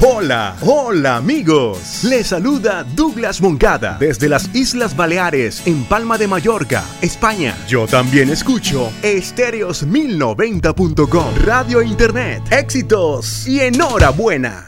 [0.00, 2.04] Hola, hola amigos.
[2.04, 7.56] Les saluda Douglas Moncada desde las Islas Baleares en Palma de Mallorca, España.
[7.66, 14.67] Yo también escucho Estéreos1090.com, radio internet, éxitos y enhorabuena.